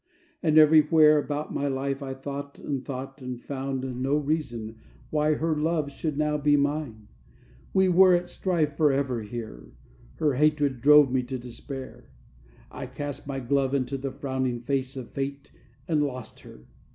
And 0.41 0.57
everywhere 0.57 1.19
About 1.19 1.53
my 1.53 1.67
life 1.67 2.01
I 2.01 2.15
thought 2.15 2.57
and 2.57 2.83
thought 2.83 3.21
And 3.21 3.39
found 3.39 4.01
no 4.01 4.15
reason 4.17 4.77
why 5.11 5.35
her 5.35 5.55
love 5.55 5.91
Should 5.91 6.17
now 6.17 6.39
be 6.39 6.57
mine. 6.57 7.07
We 7.71 7.87
were 7.87 8.15
at 8.15 8.27
strife 8.27 8.75
Forever 8.75 9.21
here; 9.21 9.73
her 10.15 10.33
hatred 10.33 10.81
drove 10.81 11.11
Me 11.11 11.21
to 11.21 11.37
despair: 11.37 12.09
I 12.71 12.87
cast 12.87 13.27
my 13.27 13.39
glove 13.39 13.75
Into 13.75 13.95
the 13.95 14.09
frowning 14.11 14.61
face 14.61 14.97
of 14.97 15.11
fate, 15.11 15.51
And 15.87 16.01
lost 16.01 16.39
her. 16.39 16.65